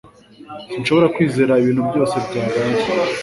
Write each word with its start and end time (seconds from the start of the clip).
Sinshobora 0.69 1.07
kwizera 1.15 1.59
ibintu 1.61 1.81
byose 1.89 2.15
byabaye 2.25 2.73